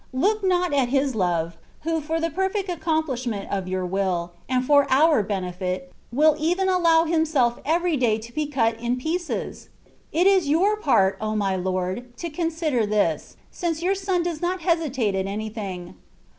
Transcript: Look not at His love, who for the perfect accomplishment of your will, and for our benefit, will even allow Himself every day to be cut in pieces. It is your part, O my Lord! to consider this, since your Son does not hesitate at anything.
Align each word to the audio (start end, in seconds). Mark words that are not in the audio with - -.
Look 0.13 0.43
not 0.43 0.73
at 0.73 0.89
His 0.89 1.13
love, 1.13 1.57
who 1.81 2.01
for 2.01 2.19
the 2.19 2.31
perfect 2.31 2.69
accomplishment 2.71 3.47
of 3.51 3.67
your 3.67 3.85
will, 3.85 4.31
and 4.49 4.65
for 4.65 4.87
our 4.91 5.21
benefit, 5.21 5.93
will 6.11 6.35
even 6.39 6.67
allow 6.67 7.03
Himself 7.03 7.59
every 7.65 7.95
day 7.97 8.17
to 8.17 8.33
be 8.33 8.47
cut 8.47 8.79
in 8.79 8.97
pieces. 8.97 9.69
It 10.11 10.25
is 10.25 10.49
your 10.49 10.75
part, 10.75 11.19
O 11.21 11.35
my 11.35 11.55
Lord! 11.55 12.17
to 12.17 12.31
consider 12.31 12.83
this, 12.87 13.37
since 13.51 13.83
your 13.83 13.93
Son 13.93 14.23
does 14.23 14.41
not 14.41 14.61
hesitate 14.61 15.13
at 15.13 15.27
anything. 15.27 15.93